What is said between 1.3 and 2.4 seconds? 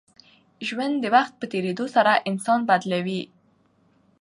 په تېرېدو سره